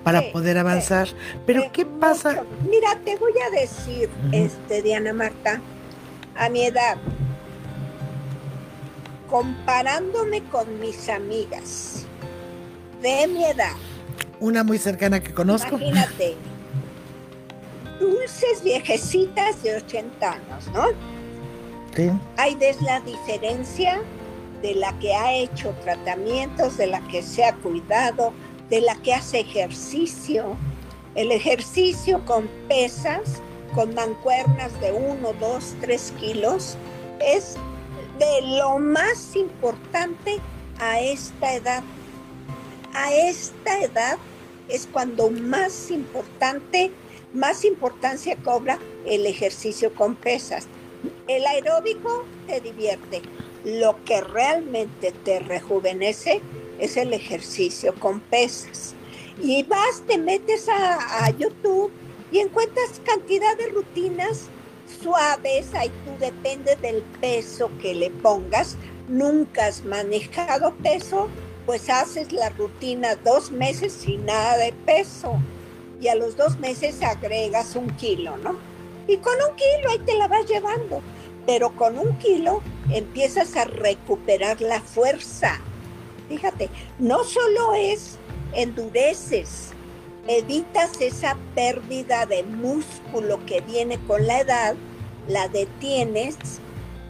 [0.05, 1.07] Para poder avanzar.
[1.47, 2.43] Pero ¿qué pasa?
[2.69, 5.59] Mira, te voy a decir, este Diana Marta,
[6.37, 6.97] a mi edad,
[9.27, 12.05] comparándome con mis amigas
[13.01, 13.73] de mi edad.
[14.39, 15.75] Una muy cercana que conozco.
[15.75, 16.35] Imagínate,
[17.99, 20.85] dulces viejecitas de 80 años, ¿no?
[21.95, 22.11] Sí.
[22.37, 24.01] Hay desde la diferencia
[24.61, 28.33] de la que ha hecho tratamientos, de la que se ha cuidado,
[28.69, 30.57] de la que hace ejercicio.
[31.15, 33.41] El ejercicio con pesas,
[33.73, 36.77] con mancuernas de 1, 2, 3 kilos,
[37.19, 37.55] es
[38.19, 40.39] de lo más importante
[40.79, 41.83] a esta edad.
[42.93, 44.17] A esta edad
[44.67, 46.91] es cuando más importante,
[47.33, 50.67] más importancia cobra el ejercicio con pesas.
[51.27, 53.21] El aeróbico te divierte.
[53.63, 56.41] Lo que realmente te rejuvenece
[56.79, 58.95] es el ejercicio con pesas.
[59.41, 61.91] Y vas, te metes a, YouTube
[62.31, 64.49] y encuentras cantidad de rutinas
[65.01, 68.77] suaves, ahí tú depende del peso que le pongas.
[69.07, 71.27] Nunca has manejado peso,
[71.65, 75.39] pues haces la rutina dos meses sin nada de peso
[76.01, 78.57] y a los dos meses agregas un kilo, ¿no?
[79.07, 81.01] Y con un kilo ahí te la vas llevando,
[81.45, 82.61] pero con un kilo
[82.91, 85.59] empiezas a recuperar la fuerza.
[86.29, 86.69] Fíjate,
[86.99, 88.17] no solo es
[88.53, 89.71] endureces,
[90.27, 94.75] evitas esa pérdida de músculo que viene con la edad,
[95.27, 96.37] la detienes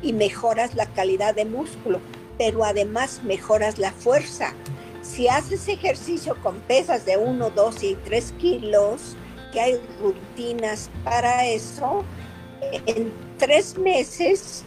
[0.01, 1.99] y mejoras la calidad de músculo,
[2.37, 4.53] pero además mejoras la fuerza.
[5.01, 9.15] Si haces ejercicio con pesas de 1, 2 y 3 kilos,
[9.53, 12.03] que hay rutinas para eso,
[12.85, 14.63] en tres meses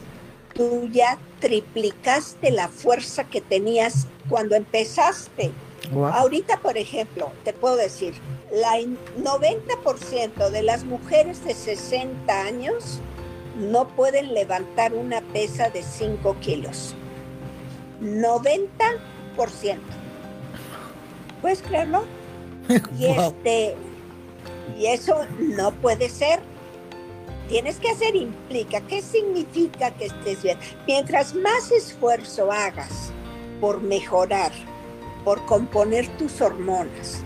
[0.59, 5.53] tú ya triplicaste la fuerza que tenías cuando empezaste.
[6.13, 8.15] Ahorita, por ejemplo, te puedo decir,
[8.53, 12.99] la 90% de las mujeres de 60 años
[13.57, 16.95] no pueden levantar una pesa de 5 kilos.
[18.03, 18.69] 90%.
[21.41, 22.05] ¿Puedes creerlo?
[22.99, 23.77] Y este
[24.79, 26.41] y eso no puede ser.
[27.49, 28.83] Tienes que hacer implica.
[28.83, 30.59] ¿Qué significa que estés bien?
[30.87, 33.11] Mientras más esfuerzo hagas
[33.61, 34.53] por mejorar,
[35.25, 37.23] por componer tus hormonas,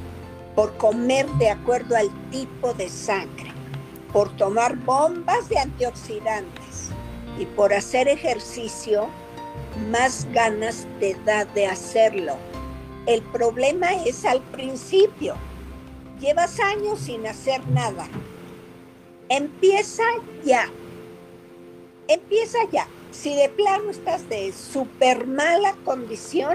[0.55, 3.51] por comer de acuerdo al tipo de sangre,
[4.13, 6.91] por tomar bombas de antioxidantes
[7.39, 9.09] y por hacer ejercicio,
[9.91, 12.37] más ganas te da de hacerlo.
[13.07, 15.35] El problema es al principio.
[16.21, 18.07] Llevas años sin hacer nada.
[19.33, 20.03] Empieza
[20.45, 20.69] ya.
[22.07, 22.87] Empieza ya.
[23.13, 26.55] Si de plano estás de súper mala condición,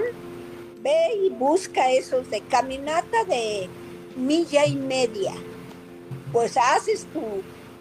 [0.80, 3.68] ve y busca esos de caminata de
[4.14, 5.34] milla y media.
[6.32, 7.20] Pues haces tu,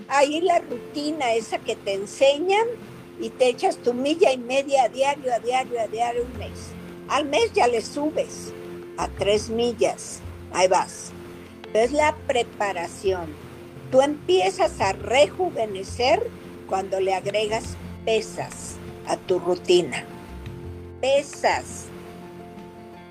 [0.07, 2.65] ahí la rutina esa que te enseñan
[3.19, 6.71] y te echas tu milla y media a diario, a diario, a diario un mes.
[7.07, 8.51] Al mes ya le subes
[8.97, 10.21] a tres millas.
[10.53, 11.11] Ahí vas.
[11.71, 13.46] Es la preparación.
[13.91, 16.29] Tú empiezas a rejuvenecer
[16.67, 18.75] cuando le agregas pesas
[19.07, 20.03] a tu rutina.
[21.01, 21.85] Pesas.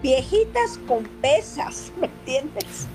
[0.03, 2.87] Viejitas con pesas, ¿me entiendes?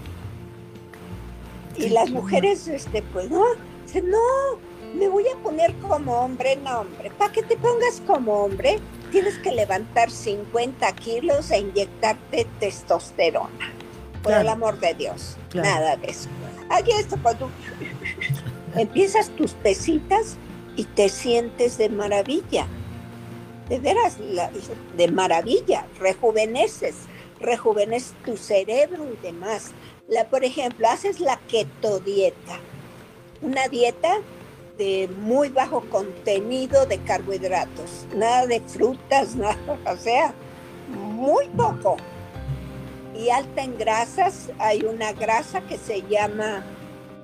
[1.76, 3.44] Y las mujeres, este, pues no,
[4.04, 4.60] no,
[4.94, 8.80] me voy a poner como hombre, no hombre, para que te pongas como hombre,
[9.12, 13.72] tienes que levantar 50 kilos e inyectarte testosterona,
[14.22, 16.30] por el amor de Dios, nada de eso.
[16.72, 17.50] Aquí esto cuando
[18.76, 20.38] empiezas tus pesitas
[20.78, 22.66] y te sientes de maravilla.
[23.68, 24.18] De veras,
[24.98, 26.96] de maravilla, rejuveneces,
[27.40, 29.72] rejuveneces tu cerebro y demás.
[30.08, 32.60] La, por ejemplo, haces la keto dieta,
[33.42, 34.18] una dieta
[34.78, 40.34] de muy bajo contenido de carbohidratos, nada de frutas, nada, o sea,
[40.90, 41.98] muy poco.
[43.16, 46.64] Y alta en grasas, hay una grasa que se llama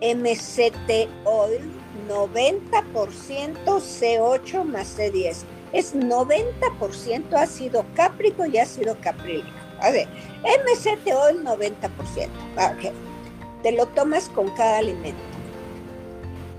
[0.02, 1.72] MCT Oil,
[2.08, 9.48] 90% C8 más C10 es 90% ácido cáprico y ácido caprílico.
[9.80, 10.08] A ver,
[10.44, 12.30] MCT el 90%.
[12.76, 12.92] Okay.
[13.64, 15.22] Te lo tomas con cada alimento.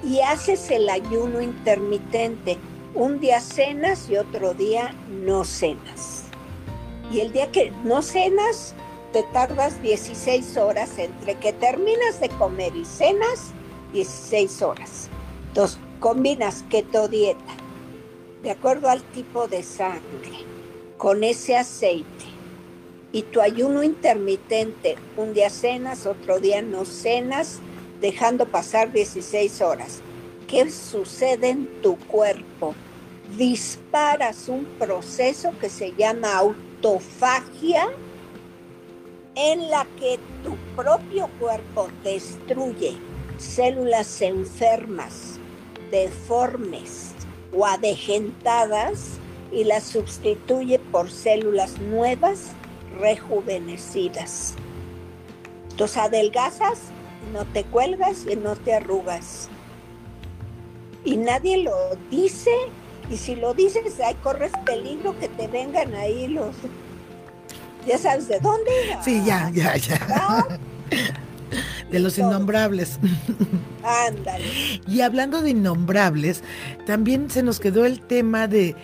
[0.04, 2.58] Y haces el ayuno intermitente.
[2.94, 6.24] Un día cenas y otro día no cenas.
[7.12, 8.74] Y el día que no cenas,
[9.12, 13.52] te tardas 16 horas entre que terminas de comer y cenas,
[13.92, 15.08] 16 horas.
[15.48, 17.54] Entonces, combinas keto dieta
[18.42, 20.44] de acuerdo al tipo de sangre,
[20.96, 22.06] con ese aceite.
[23.10, 27.58] Y tu ayuno intermitente, un día cenas, otro día no cenas,
[28.00, 30.00] dejando pasar 16 horas.
[30.46, 32.74] ¿Qué sucede en tu cuerpo?
[33.36, 37.88] Disparas un proceso que se llama autofagia,
[39.38, 42.96] en la que tu propio cuerpo destruye
[43.38, 45.38] células enfermas,
[45.92, 47.12] deformes,
[47.52, 49.18] o adegentadas
[49.52, 52.50] y las sustituye por células nuevas
[52.98, 54.54] rejuvenecidas.
[55.70, 56.80] Entonces adelgazas,
[57.32, 59.48] no te cuelgas y no te arrugas.
[61.04, 62.50] Y nadie lo dice,
[63.08, 66.54] y si lo dices, ahí corres peligro que te vengan ahí los...
[67.88, 68.70] Ya sabes de dónde.
[69.04, 70.46] Sí, ya, ya, ya.
[71.90, 72.98] de los innombrables.
[73.82, 74.44] Ándale.
[74.86, 76.42] Y hablando de innombrables,
[76.86, 78.76] también se nos quedó el tema de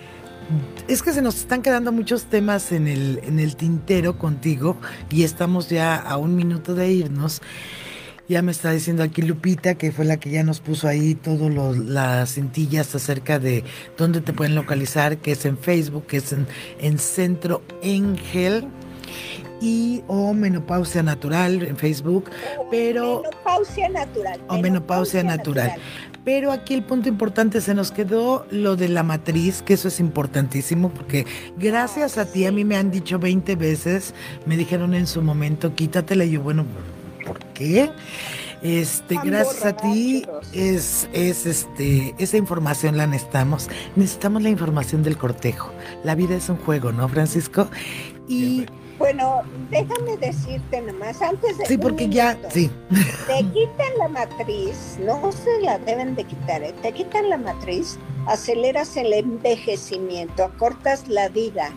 [0.88, 4.76] es que se nos están quedando muchos temas en el, en el tintero contigo
[5.10, 7.40] y estamos ya a un minuto de irnos.
[8.28, 11.78] Ya me está diciendo aquí Lupita, que fue la que ya nos puso ahí todas
[11.78, 13.64] las cintillas acerca de
[13.98, 16.46] dónde te pueden localizar, que es en Facebook, que es en,
[16.80, 18.66] en Centro Engel
[19.60, 22.30] y o menopausia natural en Facebook,
[22.70, 25.72] pero menopausia natural o menopausia, natural.
[26.24, 30.00] Pero aquí el punto importante se nos quedó lo de la matriz, que eso es
[30.00, 31.26] importantísimo porque
[31.58, 34.14] gracias a ti a mí me han dicho 20 veces,
[34.46, 36.64] me dijeron en su momento, quítatela y yo bueno,
[37.26, 37.90] ¿por qué?
[38.62, 43.68] Este, gracias a ti es, es este, esa información la necesitamos.
[43.94, 45.70] Necesitamos la información del cortejo.
[46.02, 47.68] La vida es un juego, ¿no, Francisco?
[48.26, 48.64] Y
[48.98, 51.66] bueno, déjame decirte nomás, antes de...
[51.66, 52.70] Sí, porque ya, sí.
[53.26, 56.74] Te quitan la matriz, no se la deben de quitar, ¿eh?
[56.82, 61.72] te quitan la matriz, aceleras el envejecimiento, acortas la vida,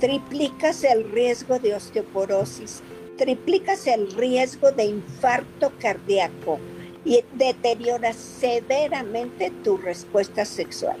[0.00, 2.82] triplicas el riesgo de osteoporosis,
[3.18, 6.58] triplicas el riesgo de infarto cardíaco
[7.04, 10.96] y deterioras severamente tu respuesta sexual.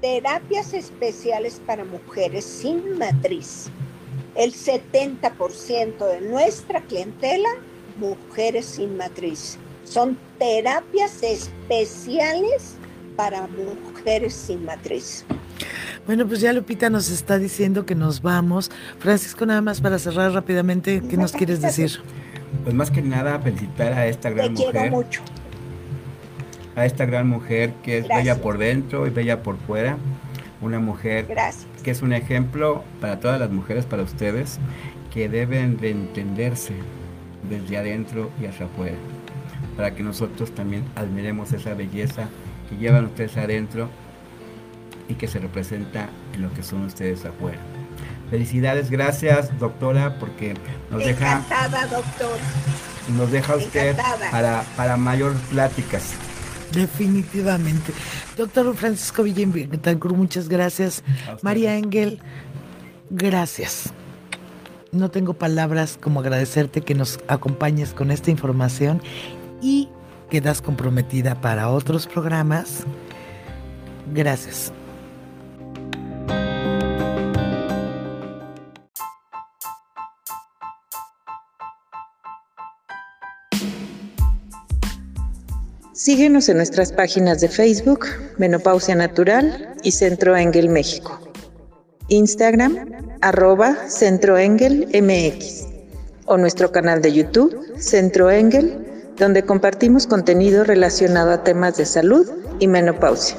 [0.00, 3.70] Terapias especiales para mujeres sin matriz
[4.34, 7.48] el 70% de nuestra clientela,
[7.98, 9.58] mujeres sin matriz.
[9.84, 12.76] Son terapias especiales
[13.16, 15.24] para mujeres sin matriz.
[16.06, 18.70] Bueno, pues ya Lupita nos está diciendo que nos vamos.
[18.98, 22.00] Francisco, nada más para cerrar rápidamente, ¿qué nos quieres decir?
[22.64, 24.90] Pues más que nada felicitar a esta gran Te mujer.
[24.90, 25.22] mucho.
[26.74, 29.98] A esta gran mujer que es bella por dentro y bella por fuera.
[30.60, 34.58] Una mujer Gracias que es un ejemplo para todas las mujeres, para ustedes,
[35.12, 36.74] que deben de entenderse
[37.48, 38.96] desde adentro y hacia afuera,
[39.76, 42.28] para que nosotros también admiremos esa belleza
[42.68, 43.88] que llevan ustedes adentro
[45.08, 47.58] y que se representa en lo que son ustedes afuera.
[48.30, 50.54] Felicidades, gracias doctora, porque
[50.90, 51.42] nos deja...
[51.90, 52.38] doctor.
[53.16, 53.96] Nos deja usted
[54.30, 56.14] para, para mayor pláticas.
[56.72, 57.92] Definitivamente.
[58.36, 59.52] Doctor Francisco Villén
[60.14, 61.02] muchas gracias.
[61.42, 62.20] María Engel,
[63.10, 63.92] gracias.
[64.90, 69.00] No tengo palabras como agradecerte que nos acompañes con esta información
[69.62, 69.88] y
[70.28, 72.84] quedas comprometida para otros programas.
[74.12, 74.72] Gracias.
[86.04, 91.20] Síguenos en nuestras páginas de Facebook, Menopausia Natural y Centro Engel México.
[92.08, 92.90] Instagram,
[93.20, 95.68] arroba Centro Engel MX.
[96.24, 98.84] O nuestro canal de YouTube, Centro Engel,
[99.16, 102.28] donde compartimos contenido relacionado a temas de salud
[102.58, 103.36] y menopausia.